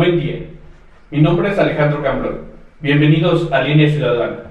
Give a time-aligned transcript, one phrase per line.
[0.00, 0.38] Buen día.
[1.10, 2.38] Mi nombre es Alejandro Cambrón.
[2.80, 4.44] Bienvenidos a Línea Ciudadana.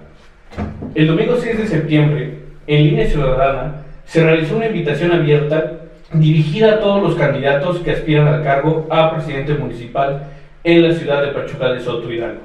[0.93, 2.37] El domingo 6 de septiembre,
[2.67, 5.71] en Línea Ciudadana, se realizó una invitación abierta
[6.13, 10.27] dirigida a todos los candidatos que aspiran al cargo a presidente municipal
[10.63, 12.41] en la ciudad de Pachuca de Soto Hidalgo.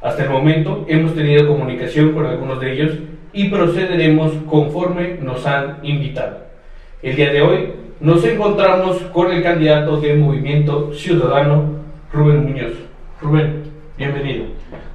[0.00, 2.92] Hasta el momento hemos tenido comunicación con algunos de ellos
[3.34, 6.38] y procederemos conforme nos han invitado.
[7.02, 11.81] El día de hoy nos encontramos con el candidato de Movimiento Ciudadano,
[12.12, 12.74] Rubén Muñoz.
[13.22, 13.62] Rubén,
[13.96, 14.44] bienvenido.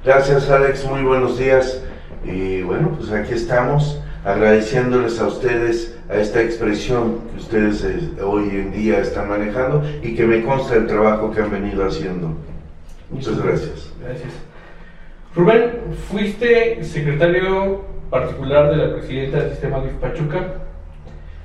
[0.04, 1.82] Gracias Alex, muy buenos días.
[2.24, 8.50] Y bueno, pues aquí estamos agradeciéndoles a ustedes a esta expresión que ustedes eh, hoy
[8.50, 12.36] en día están manejando y que me consta el trabajo que han venido haciendo.
[13.10, 13.92] Muchas gracias.
[14.00, 14.32] Gracias.
[15.34, 15.72] Rubén,
[16.08, 20.54] fuiste secretario particular de la presidenta del sistema de Pachuca,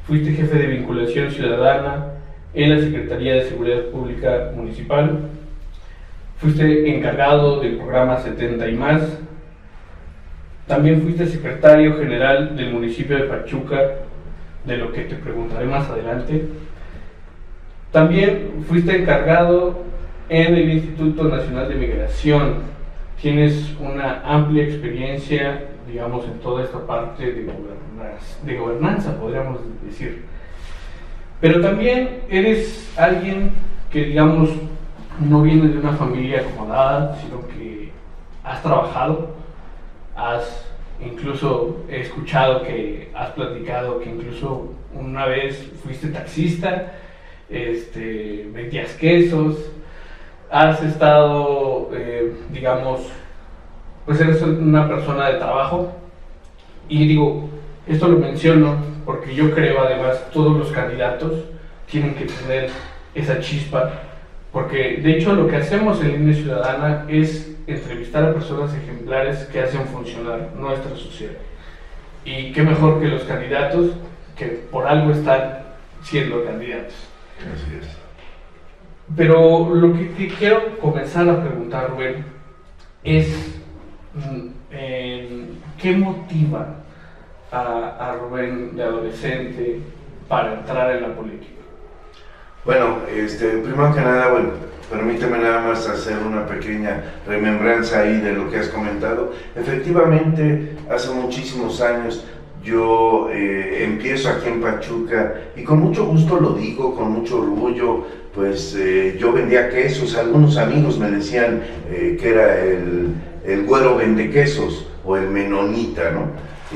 [0.06, 2.14] fuiste jefe de vinculación ciudadana
[2.54, 5.30] en la Secretaría de Seguridad Pública Municipal,
[6.38, 9.02] fuiste encargado del programa 70 y más,
[10.68, 13.82] también fuiste secretario general del municipio de Pachuca,
[14.66, 16.46] de lo que te preguntaré más adelante.
[17.92, 19.84] También fuiste encargado
[20.30, 22.56] en el Instituto Nacional de Migración.
[23.22, 30.24] Tienes una amplia experiencia, digamos, en toda esta parte de gobernanza, de gobernanza podríamos decir.
[31.42, 33.52] Pero también eres alguien
[33.92, 34.50] que, digamos,
[35.20, 37.92] no viene de una familia acomodada, sino que
[38.44, 39.30] has trabajado,
[40.16, 40.66] has
[41.00, 46.94] incluso escuchado que has platicado que incluso una vez fuiste taxista,
[47.50, 49.58] este, vendías quesos,
[50.50, 53.02] has estado, eh, digamos,
[54.06, 55.92] pues eres una persona de trabajo.
[56.90, 57.50] Y digo,
[57.88, 61.34] esto lo menciono porque yo creo además todos los candidatos
[61.90, 62.70] tienen que tener
[63.16, 63.92] esa chispa,
[64.54, 69.60] porque de hecho lo que hacemos en Línea Ciudadana es entrevistar a personas ejemplares que
[69.60, 71.34] hacen funcionar nuestra sociedad.
[72.24, 73.94] Y qué mejor que los candidatos
[74.38, 75.64] que por algo están
[76.04, 76.94] siendo candidatos.
[77.40, 77.88] Así es.
[79.16, 82.24] Pero lo que te quiero comenzar a preguntar, Rubén,
[83.04, 83.60] es
[84.14, 84.50] mm,
[85.82, 86.76] qué motiva
[87.52, 89.80] a, a Rubén de adolescente
[90.28, 91.63] para entrar en la política.
[92.66, 94.52] Bueno, este, primero que nada, bueno,
[94.90, 99.34] permíteme nada más hacer una pequeña remembranza ahí de lo que has comentado.
[99.54, 102.24] Efectivamente, hace muchísimos años
[102.64, 108.06] yo eh, empiezo aquí en Pachuca y con mucho gusto lo digo, con mucho orgullo,
[108.34, 113.14] pues eh, yo vendía quesos, algunos amigos me decían eh, que era el,
[113.46, 116.28] el güero vende quesos o el menonita, ¿no?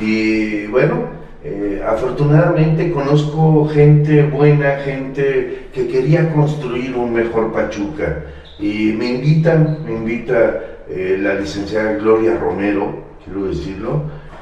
[0.03, 1.16] Y bueno,
[1.49, 8.25] eh, afortunadamente conozco gente buena, gente que quería construir un mejor Pachuca
[8.59, 14.01] y me invitan, me invita eh, la licenciada Gloria Romero, quiero decirlo,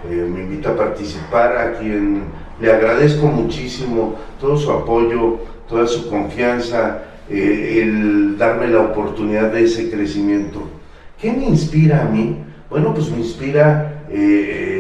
[0.10, 2.24] eh, me invita a participar, a quien
[2.60, 9.92] le agradezco muchísimo todo su apoyo, toda su confianza, el darme la oportunidad de ese
[9.92, 10.64] crecimiento.
[11.22, 12.38] ¿Qué me inspira a mí?
[12.70, 14.75] Bueno, pues me inspira el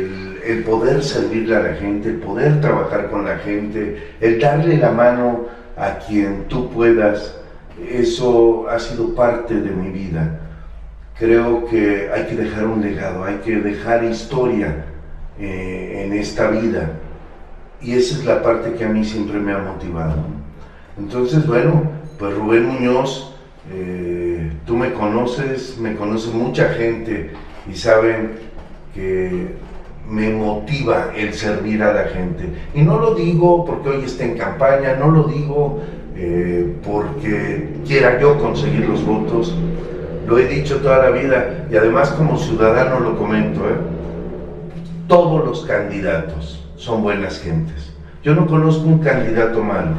[0.46, 4.92] el poder servirle a la gente, el poder trabajar con la gente, el darle la
[4.92, 5.46] mano
[5.78, 7.36] a quien tú puedas,
[7.90, 10.40] eso ha sido parte de mi vida.
[11.18, 14.86] Creo que hay que dejar un legado, hay que dejar historia
[15.40, 16.92] eh, en esta vida.
[17.82, 20.16] Y esa es la parte que a mí siempre me ha motivado.
[20.98, 21.84] Entonces, bueno,
[22.18, 23.36] pues Rubén Muñoz,
[23.72, 27.32] eh, tú me conoces, me conoce mucha gente
[27.70, 28.32] y saben
[28.94, 29.56] que
[30.10, 32.50] me motiva el servir a la gente.
[32.74, 35.82] Y no lo digo porque hoy está en campaña, no lo digo
[36.16, 39.56] eh, porque quiera yo conseguir los votos,
[40.28, 43.78] lo he dicho toda la vida y además como ciudadano lo comento, ¿eh?
[45.08, 47.92] todos los candidatos son buenas gentes.
[48.24, 49.96] Yo no conozco un candidato malo,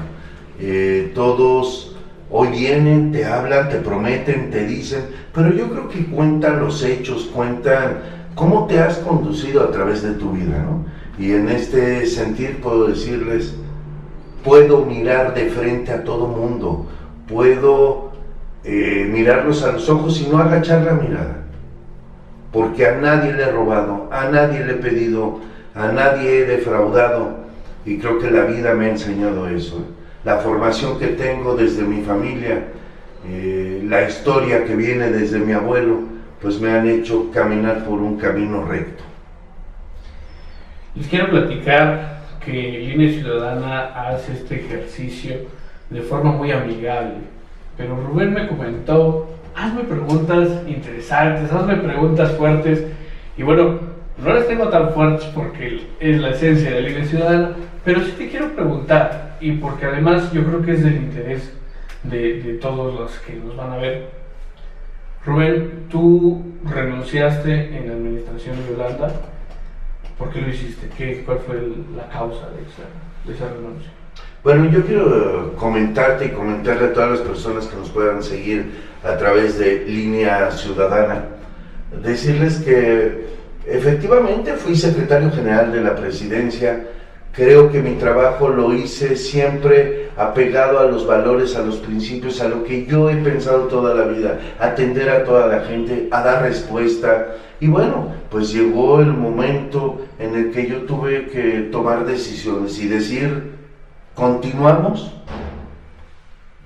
[0.58, 1.96] eh, todos
[2.30, 5.04] hoy vienen, te hablan, te prometen, te dicen,
[5.34, 7.98] pero yo creo que cuentan los hechos, cuentan
[8.36, 10.84] cómo te has conducido a través de tu vida, ¿no?
[11.18, 13.56] Y en este sentir puedo decirles,
[14.44, 16.86] puedo mirar de frente a todo mundo,
[17.26, 18.12] puedo
[18.62, 21.44] eh, mirarlos a los ojos y no agachar la mirada,
[22.52, 25.40] porque a nadie le he robado, a nadie le he pedido,
[25.74, 27.38] a nadie he defraudado,
[27.86, 29.82] y creo que la vida me ha enseñado eso.
[30.24, 32.64] La formación que tengo desde mi familia,
[33.26, 38.16] eh, la historia que viene desde mi abuelo, pues me han hecho caminar por un
[38.18, 39.04] camino recto.
[40.94, 45.36] Les quiero platicar que Línea Ciudadana hace este ejercicio
[45.90, 47.14] de forma muy amigable.
[47.76, 52.84] pero Rubén me comentó, hazme preguntas interesantes, hazme preguntas fuertes,
[53.36, 53.78] y bueno,
[54.16, 57.50] no las tengo tan fuertes porque es la esencia de Liga Ciudadana,
[57.84, 61.52] pero sí te quiero preguntar, y porque además yo creo que es del interés
[62.02, 64.15] de, de todos los que nos van a ver.
[65.26, 69.12] Rubén, tú renunciaste en la administración de Yolanda.
[70.16, 70.88] ¿Por qué lo hiciste?
[70.96, 71.56] ¿Qué, ¿Cuál fue
[71.96, 72.86] la causa de esa,
[73.26, 73.90] de esa renuncia?
[74.44, 78.70] Bueno, yo quiero comentarte y comentarle a todas las personas que nos puedan seguir
[79.02, 81.24] a través de Línea Ciudadana,
[82.02, 83.26] decirles que
[83.66, 86.86] efectivamente fui secretario general de la presidencia,
[87.36, 92.48] creo que mi trabajo lo hice siempre apegado a los valores, a los principios, a
[92.48, 96.42] lo que yo he pensado toda la vida, atender a toda la gente, a dar
[96.42, 97.34] respuesta.
[97.60, 102.88] Y bueno, pues llegó el momento en el que yo tuve que tomar decisiones y
[102.88, 103.52] decir,
[104.14, 105.12] continuamos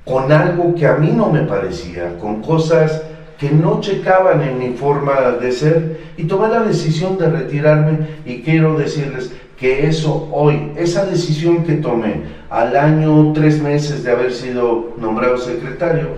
[0.04, 3.02] con algo que a mí no me parecía, con cosas
[3.40, 8.42] que no checaban en mi forma de ser y tomé la decisión de retirarme y
[8.42, 14.32] quiero decirles que eso hoy, esa decisión que tomé al año tres meses de haber
[14.32, 16.08] sido nombrado secretario,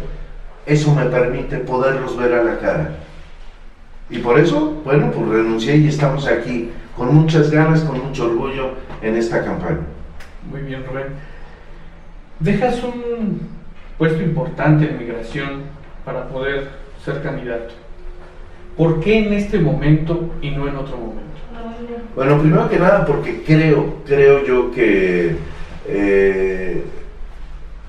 [0.64, 2.90] eso me permite poderlos ver a la cara.
[4.08, 8.74] Y por eso, bueno, pues renuncié y estamos aquí con muchas ganas, con mucho orgullo
[9.02, 9.80] en esta campaña.
[10.48, 11.06] Muy bien, Rubén.
[12.38, 13.40] Dejas un
[13.98, 15.62] puesto importante en migración
[16.04, 16.68] para poder
[17.04, 17.74] ser candidato.
[18.76, 21.31] ¿Por qué en este momento y no en otro momento?
[22.14, 25.36] Bueno, primero que nada porque creo, creo yo que
[25.86, 26.82] eh,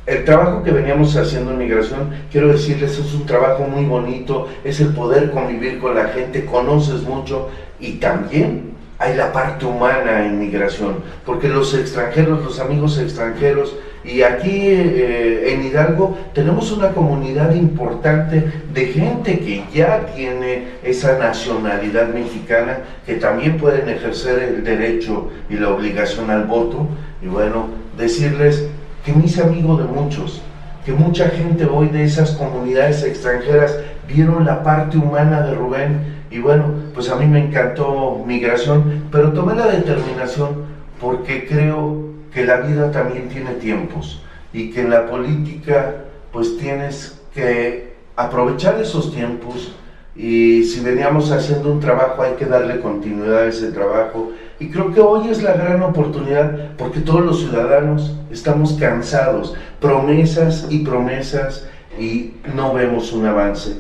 [0.06, 4.80] el trabajo que veníamos haciendo en migración, quiero decirles, es un trabajo muy bonito, es
[4.80, 7.50] el poder convivir con la gente, conoces mucho
[7.80, 14.22] y también hay la parte humana en migración, porque los extranjeros, los amigos extranjeros, y
[14.22, 22.10] aquí eh, en Hidalgo tenemos una comunidad importante de gente que ya tiene esa nacionalidad
[22.10, 26.88] mexicana, que también pueden ejercer el derecho y la obligación al voto.
[27.22, 27.68] Y bueno,
[27.98, 28.68] decirles
[29.06, 30.42] que me hice amigo de muchos,
[30.86, 33.78] que mucha gente hoy de esas comunidades extranjeras
[34.08, 39.32] vieron la parte humana de Rubén y bueno, pues a mí me encantó migración, pero
[39.32, 40.66] tomé la determinación
[41.00, 44.22] porque creo que la vida también tiene tiempos
[44.52, 45.96] y que en la política
[46.32, 49.76] pues tienes que aprovechar esos tiempos
[50.16, 54.94] y si veníamos haciendo un trabajo hay que darle continuidad a ese trabajo y creo
[54.94, 61.68] que hoy es la gran oportunidad porque todos los ciudadanos estamos cansados, promesas y promesas
[62.00, 63.78] y no vemos un avance.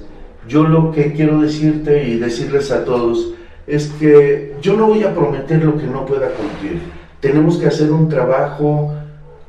[0.47, 3.33] Yo lo que quiero decirte y decirles a todos
[3.65, 6.81] es que yo no voy a prometer lo que no pueda cumplir.
[7.23, 8.91] Tenemos que hacer un trabajo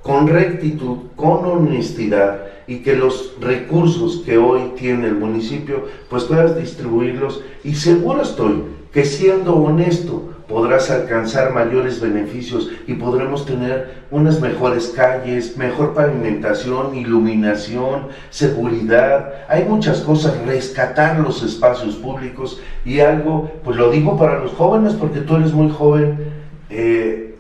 [0.01, 6.57] con rectitud, con honestidad y que los recursos que hoy tiene el municipio pues puedas
[6.57, 8.63] distribuirlos y seguro estoy
[8.93, 16.95] que siendo honesto podrás alcanzar mayores beneficios y podremos tener unas mejores calles, mejor pavimentación,
[16.95, 19.35] iluminación, seguridad.
[19.49, 24.93] Hay muchas cosas, rescatar los espacios públicos y algo, pues lo digo para los jóvenes
[24.93, 26.44] porque tú eres muy joven,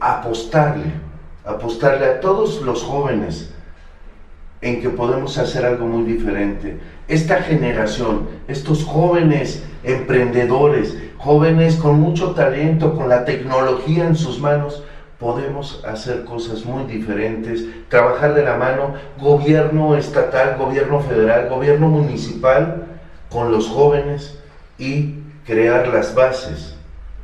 [0.00, 0.92] apostarle,
[1.44, 3.50] apostarle a todos los jóvenes
[4.60, 6.78] en que podemos hacer algo muy diferente.
[7.06, 14.82] Esta generación, estos jóvenes emprendedores, jóvenes con mucho talento, con la tecnología en sus manos,
[15.18, 22.86] podemos hacer cosas muy diferentes, trabajar de la mano, gobierno estatal, gobierno federal, gobierno municipal,
[23.30, 24.38] con los jóvenes
[24.78, 26.74] y crear las bases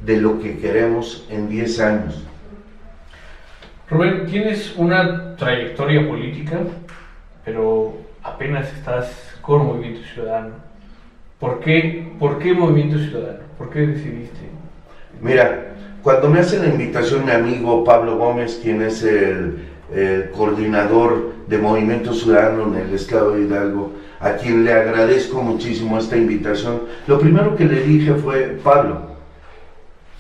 [0.04, 2.24] de lo que queremos en 10 años.
[3.88, 6.60] Rubén, tienes una trayectoria política
[7.44, 10.54] pero apenas estás con Movimiento Ciudadano.
[11.38, 13.40] ¿Por qué, ¿Por qué Movimiento Ciudadano?
[13.56, 14.40] ¿Por qué decidiste?
[15.20, 19.68] Mira, cuando me hace la invitación mi amigo Pablo Gómez, quien es el,
[20.36, 26.16] coordinador de Movimiento Ciudadano en el estado de Hidalgo, a quien le agradezco muchísimo esta
[26.16, 29.09] invitación, lo primero que le dije fue, Pablo,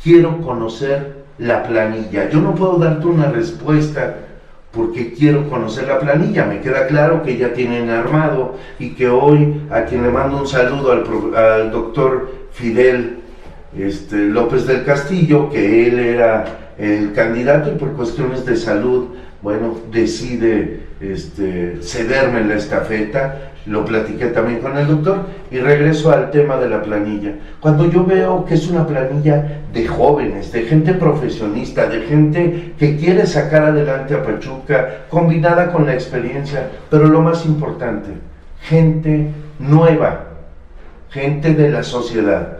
[0.02, 2.28] quiero conocer la planilla.
[2.28, 4.16] Yo no puedo darte una respuesta
[4.72, 6.44] porque quiero conocer la planilla.
[6.44, 10.46] Me queda claro que ya tienen armado y que hoy a quien le mando un
[10.46, 13.18] saludo al, doctor Fidel
[13.76, 19.08] este, López del Castillo, que él era el candidato y por cuestiones de salud,
[19.42, 26.30] bueno, decide este, cederme la estafeta, lo platiqué también con el doctor y regreso al
[26.30, 27.34] tema de la planilla.
[27.60, 32.96] Cuando yo veo que es una planilla de jóvenes, de gente profesionista, de gente que
[32.96, 38.10] quiere sacar adelante a Pachuca, combinada con la experiencia, pero lo más importante,
[38.62, 40.24] gente nueva,
[41.10, 42.58] gente de la sociedad.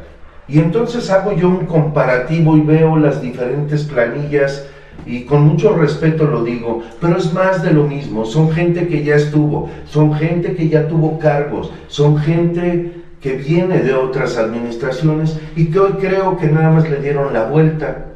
[0.49, 4.67] Y entonces hago yo un comparativo y veo las diferentes planillas
[5.07, 9.03] y con mucho respeto lo digo, pero es más de lo mismo, son gente que
[9.03, 15.39] ya estuvo, son gente que ya tuvo cargos, son gente que viene de otras administraciones
[15.55, 18.07] y que hoy creo que nada más le dieron la vuelta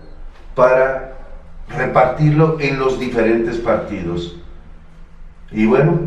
[0.55, 1.15] para
[1.69, 4.39] repartirlo en los diferentes partidos.
[5.53, 6.01] Y bueno,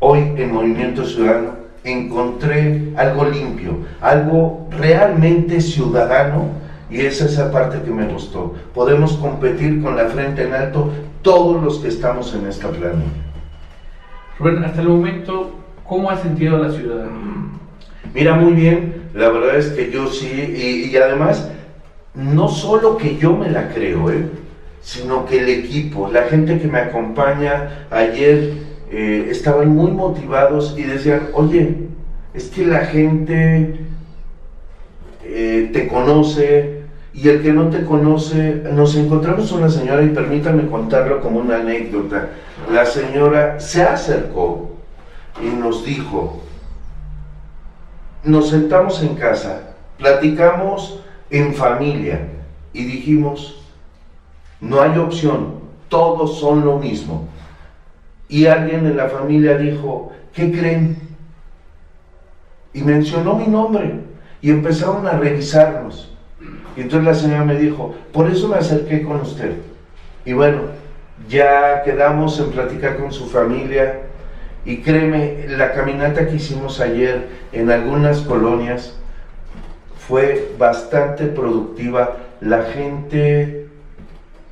[0.00, 7.82] hoy en Movimiento Ciudadano encontré algo limpio, algo realmente ciudadano y esa es esa parte
[7.82, 8.54] que me gustó.
[8.74, 10.90] Podemos competir con la frente en alto
[11.22, 13.28] todos los que estamos en esta planilla.
[14.38, 15.50] Rubén, hasta el momento,
[15.84, 17.18] ¿cómo ha sentido la ciudadanía?
[18.14, 21.50] Mira, muy bien, la verdad es que yo sí, y, además,
[22.14, 24.28] no solo que yo me la creo, ¿eh?
[24.80, 28.54] sino que el equipo, la gente que me acompaña ayer,
[28.90, 31.88] eh, estaban muy motivados y decían, oye,
[32.32, 33.80] es que la gente
[35.24, 36.77] eh, te conoce
[37.14, 41.56] y el que no te conoce, nos encontramos una señora y permítame contarlo como una
[41.56, 42.30] anécdota.
[42.72, 44.76] La señora se acercó
[45.42, 46.42] y nos dijo,
[48.24, 51.00] nos sentamos en casa, platicamos
[51.30, 52.28] en familia
[52.72, 53.64] y dijimos,
[54.60, 57.28] no hay opción, todos son lo mismo.
[58.28, 60.98] Y alguien en la familia dijo, ¿qué creen?
[62.74, 64.00] Y mencionó mi nombre
[64.42, 66.07] y empezaron a revisarnos.
[66.78, 69.50] Y entonces la señora me dijo, por eso me acerqué con usted.
[70.24, 70.60] Y bueno,
[71.28, 74.02] ya quedamos en platicar con su familia
[74.64, 78.96] y créeme, la caminata que hicimos ayer en algunas colonias
[80.06, 82.18] fue bastante productiva.
[82.40, 83.66] La gente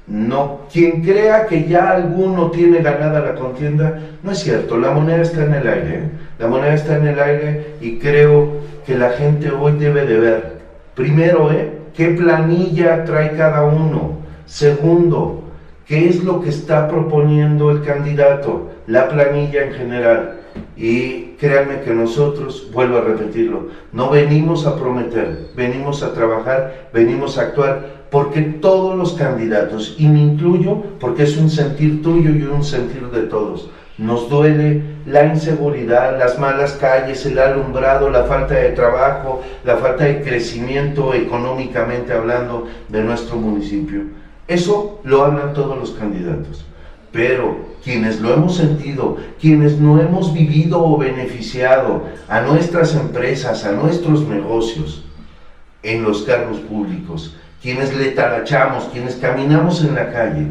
[0.08, 5.22] no, quien crea que ya alguno tiene ganada la contienda, no es cierto, la moneda
[5.22, 6.10] está en el aire, ¿eh?
[6.40, 10.52] la moneda está en el aire y creo que la gente hoy debe de ver,
[10.96, 11.75] primero, ¿eh?
[11.96, 14.18] ¿Qué planilla trae cada uno?
[14.44, 15.42] Segundo,
[15.86, 18.70] ¿qué es lo que está proponiendo el candidato?
[18.86, 20.40] La planilla en general.
[20.76, 27.38] Y créanme que nosotros, vuelvo a repetirlo, no venimos a prometer, venimos a trabajar, venimos
[27.38, 32.42] a actuar porque todos los candidatos, y me incluyo porque es un sentir tuyo y
[32.44, 38.54] un sentir de todos, nos duele la inseguridad, las malas calles, el alumbrado, la falta
[38.54, 44.02] de trabajo, la falta de crecimiento económicamente hablando de nuestro municipio.
[44.48, 46.66] Eso lo hablan todos los candidatos.
[47.10, 53.72] Pero quienes lo hemos sentido, quienes no hemos vivido o beneficiado a nuestras empresas, a
[53.72, 55.04] nuestros negocios,
[55.82, 60.48] en los cargos públicos, quienes le talachamos, quienes caminamos en la calle,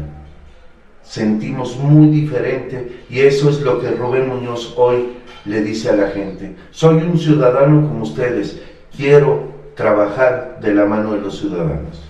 [1.08, 6.08] sentimos muy diferente y eso es lo que Rubén Muñoz hoy le dice a la
[6.08, 6.56] gente.
[6.70, 8.60] Soy un ciudadano como ustedes,
[8.94, 12.02] quiero trabajar de la mano de los ciudadanos.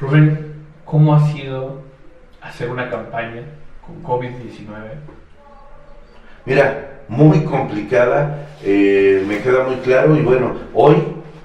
[0.00, 1.82] Rubén, ¿cómo ha sido
[2.40, 3.42] hacer una campaña
[3.84, 4.70] con COVID-19?
[6.44, 10.96] Mira, muy complicada, eh, me queda muy claro y bueno, hoy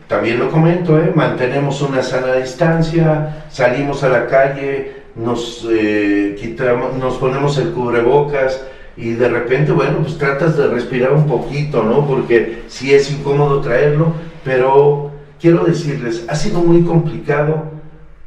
[0.08, 1.12] también lo comento, ¿eh?
[1.16, 8.66] mantenemos una sana distancia, salimos a la calle, nos, eh, quitamos, nos ponemos el cubrebocas
[8.98, 12.06] y de repente, bueno, pues tratas de respirar un poquito, ¿no?
[12.06, 14.14] Porque sí es incómodo traerlo,
[14.44, 17.64] pero quiero decirles, ha sido muy complicado,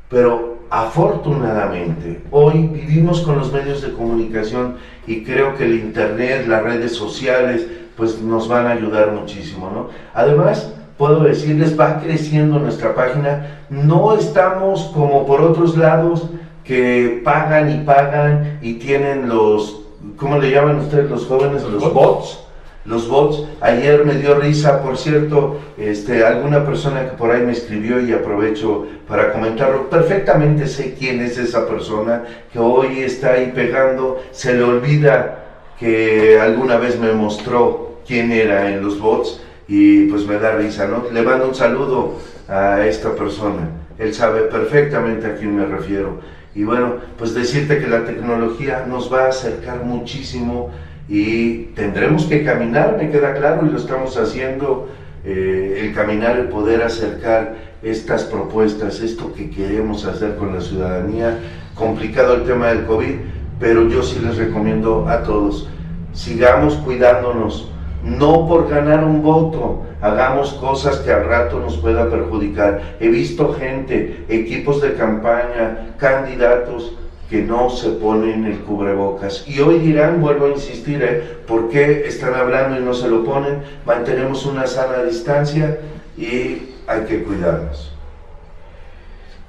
[0.09, 4.77] pero afortunadamente hoy vivimos con los medios de comunicación
[5.07, 9.89] y creo que el Internet, las redes sociales, pues nos van a ayudar muchísimo, ¿no?
[10.15, 16.29] Además, puedo decirles, va creciendo nuestra página, no estamos como por otros lados
[16.65, 19.83] que pagan y pagan y tienen los,
[20.17, 21.63] ¿cómo le llaman ustedes los jóvenes?
[21.63, 22.41] Los, bots.
[22.87, 23.45] Los bots.
[23.61, 28.13] Ayer me dio risa, por cierto, este, alguna persona que por ahí me escribió y
[28.13, 29.91] aprovecho para comentarlo.
[29.91, 34.23] Perfectamente sé quién es esa persona que hoy está ahí pegando.
[34.33, 35.45] Se le olvida
[35.79, 40.87] que alguna vez me mostró quién era en los bots y pues me da risa,
[40.87, 41.05] ¿no?
[41.13, 42.15] Le mando un saludo
[42.49, 43.69] a esta persona.
[43.99, 46.21] Él sabe perfectamente a quién me refiero.
[46.55, 50.71] Y bueno, pues decirte que la tecnología nos va a acercar muchísimo
[51.09, 54.89] y tendremos que caminar, me queda claro, y lo estamos haciendo,
[55.25, 61.39] eh, el caminar, el poder acercar estas propuestas, esto que queremos hacer con la ciudadanía.
[61.75, 63.15] Complicado el tema del COVID,
[63.59, 65.69] pero yo sí les recomiendo a todos,
[66.13, 67.71] sigamos cuidándonos,
[68.05, 72.97] no por ganar un voto, hagamos cosas que al rato nos pueda perjudicar.
[73.01, 76.95] He visto gente, equipos de campaña, candidatos,
[77.31, 79.49] que no se ponen el cubrebocas.
[79.49, 81.39] Y hoy dirán, vuelvo a insistir, ¿eh?
[81.47, 83.63] ¿por qué están hablando y no se lo ponen?
[83.87, 85.79] Mantenemos una sana distancia
[86.19, 87.93] y hay que cuidarnos.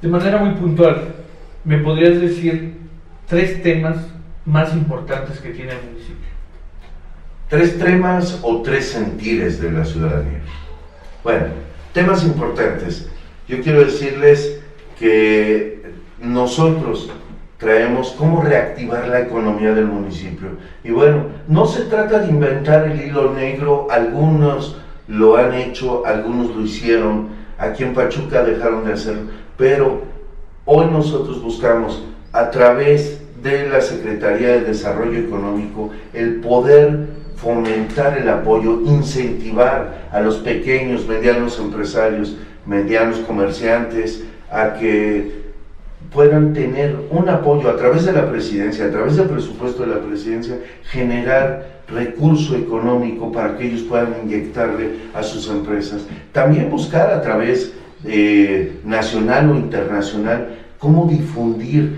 [0.01, 1.15] De manera muy puntual,
[1.65, 2.77] ¿me podrías decir
[3.27, 3.97] tres temas
[4.45, 6.34] más importantes que tiene el municipio?
[7.49, 10.41] Tres temas o tres sentires de la ciudadanía.
[11.23, 11.45] Bueno,
[11.93, 13.07] temas importantes.
[13.47, 14.61] Yo quiero decirles
[14.97, 15.83] que
[16.19, 17.11] nosotros
[17.59, 20.49] traemos cómo reactivar la economía del municipio.
[20.83, 26.55] Y bueno, no se trata de inventar el hilo negro, algunos lo han hecho, algunos
[26.55, 30.01] lo hicieron, aquí en Pachuca dejaron de hacerlo, pero
[30.65, 37.14] hoy nosotros buscamos a través de la Secretaría de Desarrollo Económico el poder
[37.45, 42.35] fomentar el apoyo, incentivar a los pequeños, medianos empresarios,
[42.65, 45.45] medianos comerciantes a que
[46.11, 50.01] puedan tener un apoyo a través de la presidencia, a través del presupuesto de la
[50.01, 56.01] presidencia, generar recurso económico para que ellos puedan inyectarle a sus empresas.
[56.31, 57.73] También buscar a través
[58.05, 61.97] eh, nacional o internacional cómo difundir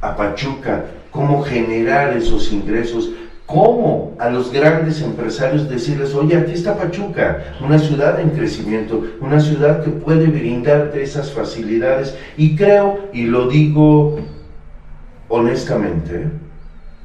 [0.00, 3.10] a Pachuca, cómo generar esos ingresos
[3.46, 9.38] ¿Cómo a los grandes empresarios decirles, oye, aquí está Pachuca, una ciudad en crecimiento, una
[9.38, 12.18] ciudad que puede brindarte esas facilidades?
[12.36, 14.18] Y creo, y lo digo
[15.28, 16.26] honestamente,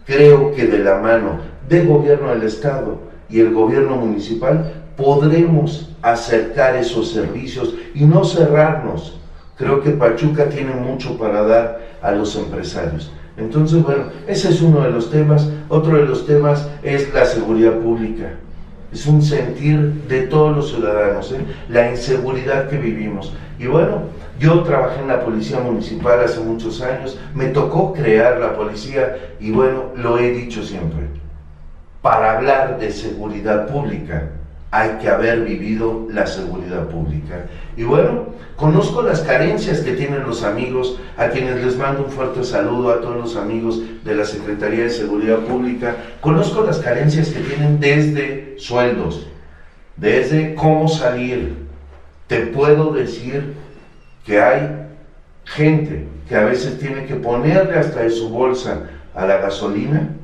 [0.05, 6.75] creo que de la mano del gobierno del Estado y el gobierno municipal podremos acercar
[6.75, 9.19] esos servicios y no cerrarnos.
[9.57, 13.11] Creo que Pachuca tiene mucho para dar a los empresarios.
[13.37, 15.49] Entonces, bueno, ese es uno de los temas.
[15.69, 18.33] Otro de los temas es la seguridad pública.
[18.91, 21.39] Es un sentir de todos los ciudadanos, ¿eh?
[21.69, 23.33] la inseguridad que vivimos.
[23.57, 24.01] Y bueno,
[24.37, 29.51] yo trabajé en la policía municipal hace muchos años, me tocó crear la policía y
[29.51, 31.05] bueno, lo he dicho siempre.
[32.01, 34.29] Para hablar de seguridad pública,
[34.71, 37.45] hay que haber vivido la seguridad pública.
[37.75, 42.43] Y bueno, conozco las carencias que tienen los amigos, a quienes les mando un fuerte
[42.45, 45.97] saludo a todos los amigos de la Secretaría de Seguridad Pública.
[46.21, 49.27] Conozco las carencias que tienen desde sueldos,
[49.97, 51.67] desde cómo salir.
[52.27, 53.53] Te puedo decir
[54.25, 54.87] que hay
[55.43, 60.15] gente que a veces tiene que ponerle hasta de su bolsa a la gasolina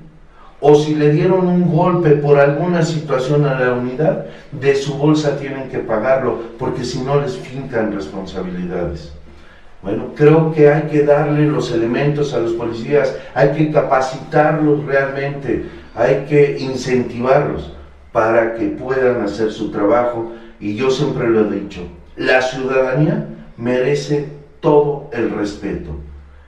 [0.60, 5.38] o si le dieron un golpe por alguna situación a la unidad, de su bolsa
[5.38, 9.14] tienen que pagarlo, porque si no les fincan responsabilidades.
[9.84, 15.66] Bueno, creo que hay que darle los elementos a los policías, hay que capacitarlos realmente,
[15.94, 17.72] hay que incentivarlos
[18.12, 20.34] para que puedan hacer su trabajo.
[20.60, 21.82] Y yo siempre lo he dicho,
[22.16, 25.92] la ciudadanía merece todo el respeto.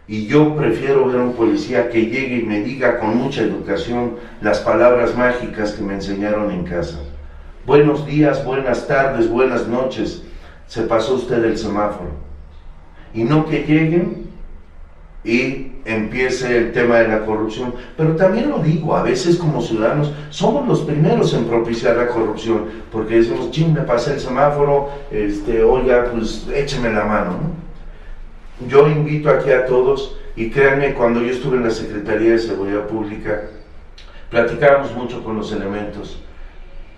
[0.10, 4.16] Y yo prefiero ver a un policía que llegue y me diga con mucha educación
[4.42, 6.98] las palabras mágicas que me enseñaron en casa.
[7.64, 10.24] Buenos días, buenas tardes, buenas noches.
[10.66, 12.10] Se pasó usted el semáforo.
[13.14, 14.32] Y no que lleguen
[15.24, 17.76] y empiece el tema de la corrupción.
[17.96, 22.66] Pero también lo digo, a veces como ciudadanos somos los primeros en propiciar la corrupción,
[22.92, 27.32] porque decimos, ching, me pasé el semáforo, este, oiga, pues écheme la mano.
[27.34, 27.69] ¿no?
[28.68, 32.88] Yo invito aquí a todos, y créanme, cuando yo estuve en la Secretaría de Seguridad
[32.88, 33.44] Pública,
[34.30, 36.22] platicábamos mucho con los elementos.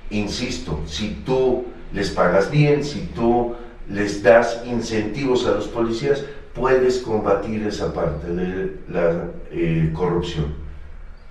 [0.09, 3.55] Insisto, si tú les pagas bien, si tú
[3.89, 10.53] les das incentivos a los policías, puedes combatir esa parte de la eh, corrupción.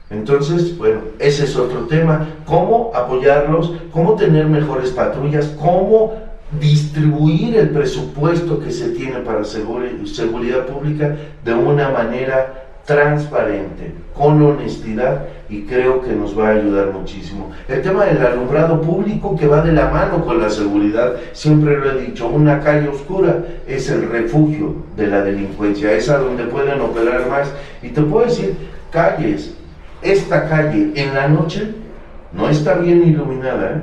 [0.09, 7.71] Entonces, bueno, ese es otro tema, cómo apoyarlos, cómo tener mejores patrullas, cómo distribuir el
[7.71, 16.03] presupuesto que se tiene para seguridad pública de una manera transparente, con honestidad y creo
[16.03, 17.53] que nos va a ayudar muchísimo.
[17.69, 21.93] El tema del alumbrado público que va de la mano con la seguridad, siempre lo
[21.93, 26.81] he dicho, una calle oscura es el refugio de la delincuencia, es a donde pueden
[26.81, 27.53] operar más.
[27.81, 28.57] Y te puedo decir,
[28.91, 29.55] calles,
[30.03, 31.73] esta calle en la noche
[32.33, 33.81] no está bien iluminada ¿eh?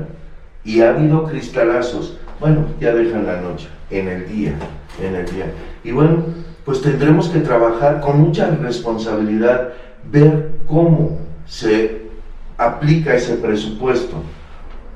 [0.65, 4.53] y ha habido cristalazos bueno, ya dejan la noche, en el día,
[5.01, 5.45] en el día.
[5.83, 6.23] Y bueno,
[6.65, 9.69] pues tendremos que trabajar con mucha responsabilidad,
[10.11, 12.01] ver cómo se
[12.57, 14.21] aplica ese presupuesto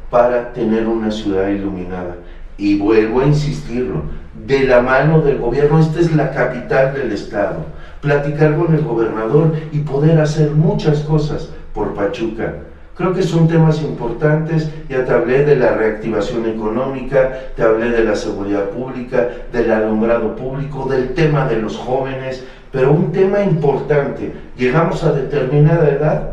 [0.10, 2.18] para tener una ciudad iluminada.
[2.58, 4.04] Y vuelvo a insistirlo,
[4.46, 7.66] de la mano del gobierno, esta es la capital del estado,
[8.02, 12.54] platicar con el gobernador y poder hacer muchas cosas por Pachuca
[12.96, 18.04] Creo que son temas importantes, ya te hablé de la reactivación económica, te hablé de
[18.04, 24.32] la seguridad pública, del alumbrado público, del tema de los jóvenes, Pero un tema importante,
[24.58, 26.32] llegamos a determinada edad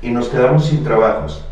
[0.00, 1.44] y nos quedamos sin trabajos.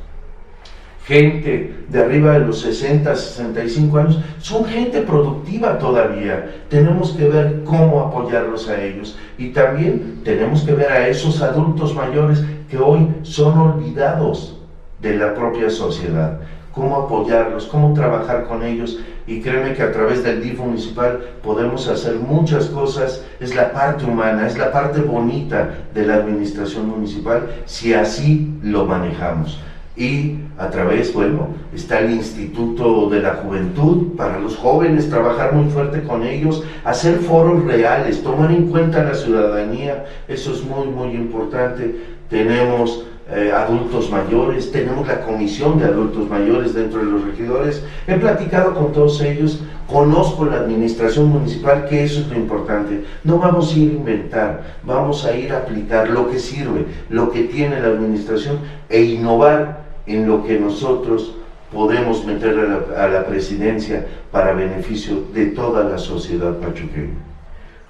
[1.07, 6.63] Gente de arriba de los 60, 65 años, son gente productiva todavía.
[6.69, 9.19] Tenemos que ver cómo apoyarlos a ellos.
[9.37, 14.57] Y también tenemos que ver a esos adultos mayores que hoy son olvidados
[15.01, 16.41] de la propia sociedad
[16.73, 18.99] cómo apoyarlos, cómo trabajar con ellos.
[19.27, 23.25] Y créeme que a través del DIF municipal podemos hacer muchas cosas.
[23.39, 28.87] Es la parte humana, es la parte bonita de la administración municipal si así lo
[28.87, 29.61] manejamos.
[29.97, 35.71] Y a través, bueno, está el Instituto de la Juventud para los jóvenes, trabajar muy
[35.71, 41.11] fuerte con ellos, hacer foros reales, tomar en cuenta la ciudadanía, eso es muy, muy
[41.15, 42.20] importante.
[42.31, 47.85] Tenemos eh, adultos mayores, tenemos la comisión de adultos mayores dentro de los regidores.
[48.07, 53.05] He platicado con todos ellos, conozco la administración municipal, que eso es lo importante.
[53.23, 57.31] No vamos a ir a inventar, vamos a ir a aplicar lo que sirve, lo
[57.31, 61.35] que tiene la administración e innovar en lo que nosotros
[61.73, 67.15] podemos meter a la, a la presidencia para beneficio de toda la sociedad pachuqueña.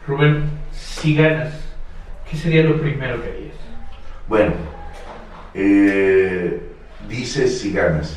[0.07, 1.55] Rubén, si ganas,
[2.29, 3.70] ¿qué sería lo primero que harías?
[4.31, 4.53] Bueno,
[5.55, 6.61] eh,
[7.09, 8.17] dices si ganas.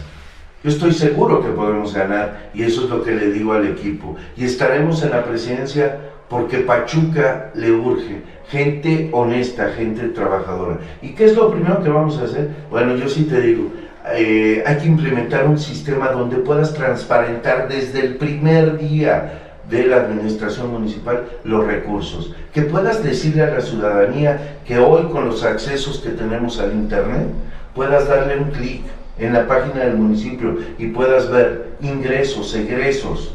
[0.63, 4.15] Yo estoy seguro que podemos ganar y eso es lo que le digo al equipo.
[4.38, 5.97] Y estaremos en la presidencia
[6.30, 10.78] porque Pachuca le urge gente honesta, gente trabajadora.
[11.02, 12.47] ¿Y qué es lo primero que vamos a hacer?
[12.69, 13.71] Bueno, yo sí te digo,
[14.13, 19.97] eh, hay que implementar un sistema donde puedas transparentar desde el primer día de la
[19.97, 22.34] administración municipal los recursos.
[22.54, 27.28] Que puedas decirle a la ciudadanía que hoy con los accesos que tenemos al Internet,
[27.73, 28.82] puedas darle un clic
[29.17, 33.34] en la página del municipio y puedas ver ingresos, egresos,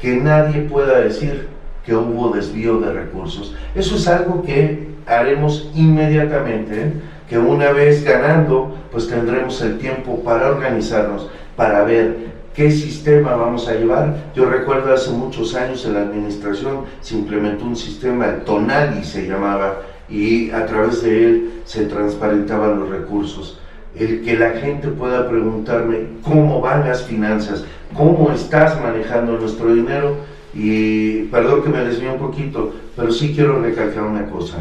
[0.00, 1.48] que nadie pueda decir
[1.84, 3.54] que hubo desvío de recursos.
[3.74, 6.92] Eso es algo que haremos inmediatamente, ¿eh?
[7.28, 13.66] que una vez ganando, pues tendremos el tiempo para organizarnos, para ver ¿Qué sistema vamos
[13.68, 14.14] a llevar?
[14.36, 19.80] Yo recuerdo hace muchos años en la administración se implementó un sistema, Tonali se llamaba,
[20.10, 23.58] y a través de él se transparentaban los recursos.
[23.96, 27.64] El que la gente pueda preguntarme cómo van las finanzas,
[27.96, 30.16] cómo estás manejando nuestro dinero,
[30.52, 34.58] y perdón que me desvíe un poquito, pero sí quiero recalcar una cosa.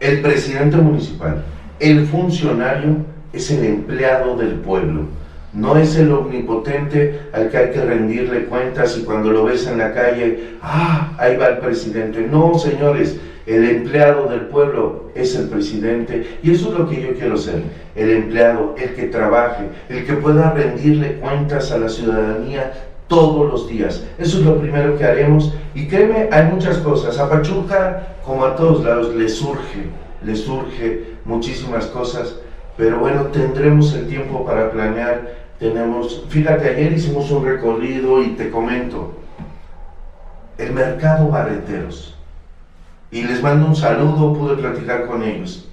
[0.00, 1.46] El presidente municipal,
[1.80, 2.98] el funcionario,
[3.32, 5.16] es el empleado del pueblo
[5.52, 9.78] no es el omnipotente al que hay que rendirle cuentas y cuando lo ves en
[9.78, 12.20] la calle, ah, ahí va el presidente.
[12.20, 17.14] No, señores, el empleado del pueblo es el presidente y eso es lo que yo
[17.14, 17.62] quiero ser.
[17.96, 22.72] El empleado, el que trabaje, el que pueda rendirle cuentas a la ciudadanía
[23.08, 24.04] todos los días.
[24.18, 27.18] Eso es lo primero que haremos y créeme, hay muchas cosas.
[27.18, 29.88] A Pachuca, como a todos lados, le surge,
[30.22, 32.36] le surge muchísimas cosas
[32.78, 35.34] pero bueno, tendremos el tiempo para planear.
[35.58, 39.14] Tenemos, fíjate, ayer hicimos un recorrido y te comento,
[40.56, 42.16] el mercado barreteros.
[43.10, 45.68] Y les mando un saludo, pude platicar con ellos.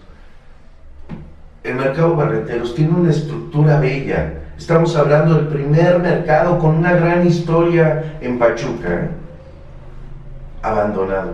[1.64, 4.34] El mercado barreteros tiene una estructura bella.
[4.58, 9.10] Estamos hablando del primer mercado con una gran historia en Pachuca, ¿eh?
[10.64, 11.34] abandonado.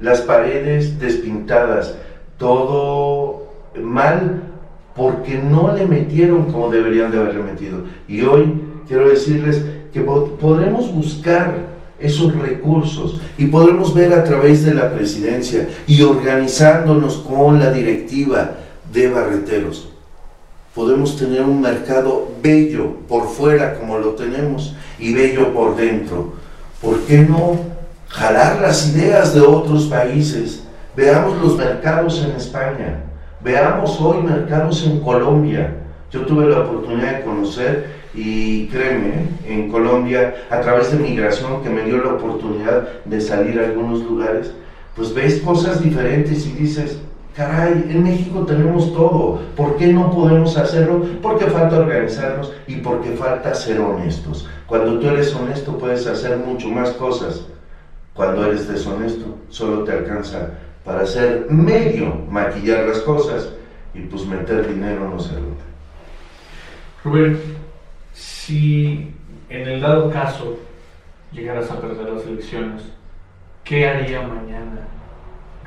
[0.00, 1.94] Las paredes despintadas,
[2.38, 4.45] todo mal
[4.96, 7.82] porque no le metieron como deberían de haberle metido.
[8.08, 14.74] Y hoy quiero decirles que podremos buscar esos recursos y podremos ver a través de
[14.74, 18.52] la presidencia y organizándonos con la directiva
[18.92, 19.88] de barreteros.
[20.74, 26.34] Podemos tener un mercado bello por fuera como lo tenemos y bello por dentro.
[26.82, 27.58] ¿Por qué no
[28.08, 30.62] jalar las ideas de otros países?
[30.94, 33.02] Veamos los mercados en España
[33.46, 35.72] Veamos hoy mercados en Colombia.
[36.10, 41.70] Yo tuve la oportunidad de conocer y créeme, en Colombia, a través de migración que
[41.70, 44.52] me dio la oportunidad de salir a algunos lugares,
[44.96, 46.98] pues ves cosas diferentes y dices,
[47.36, 51.06] caray, en México tenemos todo, ¿por qué no podemos hacerlo?
[51.22, 54.48] Porque falta organizarnos y porque falta ser honestos.
[54.66, 57.46] Cuando tú eres honesto puedes hacer mucho más cosas.
[58.12, 60.50] Cuando eres deshonesto, solo te alcanza
[60.86, 63.52] para hacer medio maquillar las cosas
[63.92, 65.66] y pues meter dinero no sé dónde.
[67.02, 67.40] Rubén,
[68.14, 69.12] si
[69.48, 70.58] en el dado caso
[71.32, 72.82] llegaras a perder las elecciones,
[73.64, 74.86] ¿qué haría mañana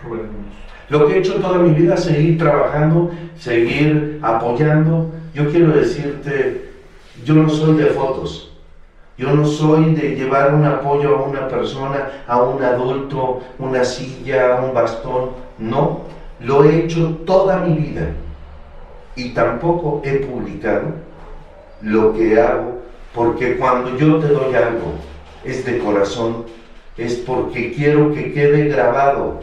[0.01, 0.55] Rubén Muñoz?
[0.89, 5.12] Lo que he hecho toda mi vida, seguir trabajando, seguir apoyando.
[5.36, 6.71] Yo quiero decirte,
[7.23, 8.49] yo no soy de fotos,
[9.19, 14.62] Yo no soy de llevar un apoyo a una persona, a un adulto, una silla,
[14.63, 15.32] un bastón.
[15.58, 16.03] No,
[16.39, 18.12] lo he hecho toda mi vida.
[19.17, 20.93] Y tampoco he publicado
[21.82, 22.77] lo que hago,
[23.13, 24.93] porque cuando yo te doy algo,
[25.43, 26.45] es de corazón,
[26.95, 29.41] es porque quiero que quede grabado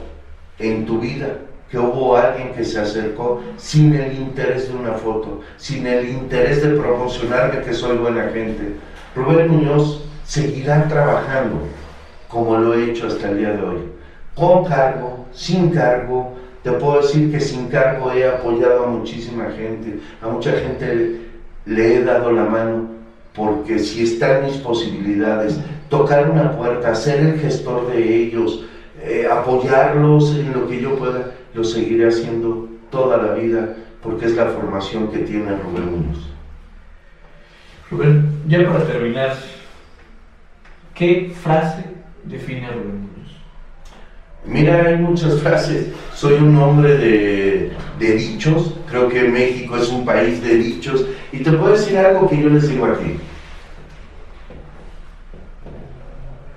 [0.59, 1.37] en tu vida
[1.71, 6.63] que hubo alguien que se acercó sin el interés de una foto, sin el interés
[6.63, 8.77] de promocionarme que soy buena gente.
[9.17, 11.61] Rubén Muñoz seguirá trabajando
[12.29, 13.79] como lo he hecho hasta el día de hoy,
[14.35, 16.35] con cargo, sin cargo.
[16.63, 21.21] Te puedo decir que sin cargo he apoyado a muchísima gente, a mucha gente
[21.65, 22.89] le he dado la mano,
[23.35, 28.67] porque si están mis posibilidades, tocar una puerta, ser el gestor de ellos,
[29.03, 34.37] eh, apoyarlos en lo que yo pueda, lo seguiré haciendo toda la vida porque es
[34.37, 36.36] la formación que tiene Rubén Muñoz.
[37.91, 39.37] Rubén, ya para terminar,
[40.95, 41.85] ¿qué frase
[42.25, 43.33] define a Rubén Muñoz?
[44.45, 45.89] Mira, hay muchas frases.
[46.15, 48.75] Soy un hombre de, de, dichos.
[48.89, 51.07] Creo que México es un país de dichos.
[51.33, 53.19] Y te puedo decir algo que yo les digo aquí.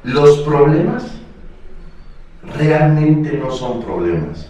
[0.03, 1.05] Los problemas
[2.55, 4.49] realmente no son problemas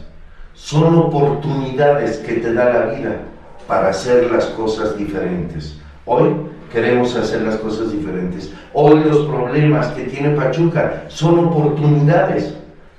[0.60, 3.22] son oportunidades que te da la vida
[3.68, 5.80] para hacer las cosas diferentes.
[6.06, 6.36] Hoy
[6.72, 8.52] queremos hacer las cosas diferentes.
[8.74, 12.54] Hoy los problemas que tiene Pachuca son oportunidades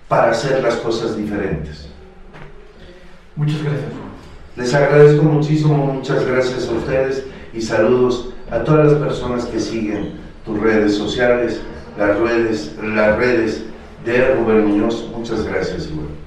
[0.09, 1.89] para hacer las cosas diferentes.
[3.37, 3.93] Muchas gracias.
[4.57, 10.15] Les agradezco muchísimo, muchas gracias a ustedes y saludos a todas las personas que siguen
[10.45, 11.61] tus redes sociales,
[11.97, 13.65] las redes, las redes
[14.05, 15.09] de Rubén Muñoz.
[15.15, 16.20] Muchas gracias, igual.